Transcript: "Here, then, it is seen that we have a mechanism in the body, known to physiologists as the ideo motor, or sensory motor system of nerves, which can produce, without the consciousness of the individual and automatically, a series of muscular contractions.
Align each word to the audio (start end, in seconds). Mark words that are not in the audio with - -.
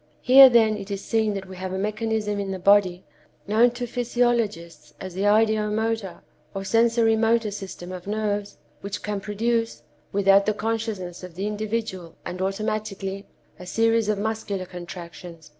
"Here, 0.23 0.49
then, 0.49 0.77
it 0.77 0.89
is 0.89 1.03
seen 1.05 1.35
that 1.35 1.45
we 1.47 1.55
have 1.57 1.71
a 1.73 1.77
mechanism 1.77 2.39
in 2.39 2.49
the 2.49 2.57
body, 2.57 3.05
known 3.45 3.69
to 3.73 3.85
physiologists 3.85 4.95
as 4.99 5.13
the 5.13 5.25
ideo 5.27 5.71
motor, 5.71 6.23
or 6.55 6.63
sensory 6.63 7.15
motor 7.15 7.51
system 7.51 7.91
of 7.91 8.07
nerves, 8.07 8.57
which 8.79 9.03
can 9.03 9.19
produce, 9.21 9.83
without 10.11 10.47
the 10.47 10.55
consciousness 10.55 11.21
of 11.23 11.35
the 11.35 11.45
individual 11.45 12.15
and 12.25 12.41
automatically, 12.41 13.27
a 13.59 13.67
series 13.67 14.09
of 14.09 14.17
muscular 14.17 14.65
contractions. 14.65 15.49